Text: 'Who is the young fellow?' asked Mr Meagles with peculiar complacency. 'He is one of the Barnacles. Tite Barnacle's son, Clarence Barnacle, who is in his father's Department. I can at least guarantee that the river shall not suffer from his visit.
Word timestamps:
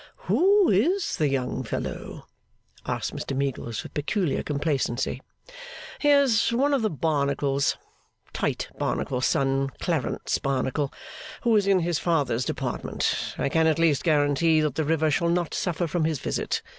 'Who 0.25 0.71
is 0.71 1.17
the 1.17 1.29
young 1.29 1.61
fellow?' 1.61 2.25
asked 2.87 3.15
Mr 3.15 3.37
Meagles 3.37 3.83
with 3.83 3.93
peculiar 3.93 4.41
complacency. 4.41 5.21
'He 5.99 6.09
is 6.09 6.49
one 6.51 6.73
of 6.73 6.81
the 6.81 6.89
Barnacles. 6.89 7.77
Tite 8.33 8.69
Barnacle's 8.79 9.27
son, 9.27 9.69
Clarence 9.79 10.39
Barnacle, 10.39 10.91
who 11.41 11.55
is 11.55 11.67
in 11.67 11.81
his 11.81 11.99
father's 11.99 12.45
Department. 12.45 13.35
I 13.37 13.47
can 13.47 13.67
at 13.67 13.77
least 13.77 14.03
guarantee 14.03 14.59
that 14.61 14.73
the 14.73 14.83
river 14.85 15.11
shall 15.11 15.29
not 15.29 15.53
suffer 15.53 15.85
from 15.85 16.05
his 16.05 16.17
visit. 16.17 16.63